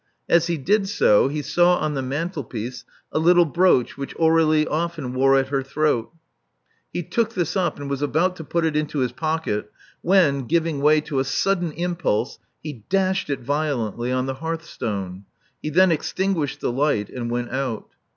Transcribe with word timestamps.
As 0.27 0.47
he 0.47 0.57
did 0.57 0.89
so, 0.89 1.27
he 1.27 1.43
saw 1.43 1.77
on 1.77 1.93
the 1.93 2.01
mantelpiece 2.01 2.85
a 3.11 3.19
little 3.19 3.45
brooch 3.45 3.99
which 3.99 4.15
Aur^lie 4.17 4.65
often 4.67 5.13
wore 5.13 5.37
at 5.37 5.49
her 5.49 5.61
throat. 5.61 6.11
He 6.91 7.03
took 7.03 7.35
this 7.35 7.55
up, 7.55 7.77
and 7.77 7.87
was 7.87 8.01
about 8.01 8.35
to 8.37 8.43
put 8.43 8.65
it 8.65 8.75
into 8.75 8.97
his 8.97 9.11
pocket, 9.11 9.71
when, 10.01 10.47
giving 10.47 10.81
way 10.81 11.01
to 11.01 11.19
a 11.19 11.23
sudden 11.23 11.71
impulse, 11.73 12.39
he 12.63 12.83
dashed 12.89 13.29
it 13.29 13.41
violently 13.41 14.11
on 14.11 14.25
the 14.25 14.33
hearthstone. 14.41 15.25
He 15.61 15.69
then 15.69 15.91
extinguished 15.91 16.61
the 16.61 16.71
light, 16.71 17.07
and 17.11 17.29
went 17.29 17.51
out. 17.51 17.87